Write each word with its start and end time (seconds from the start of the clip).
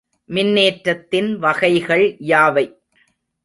மின்னேற்றத்தின் 0.29 1.29
வகைகள் 1.37 2.05
யாவை? 2.27 2.65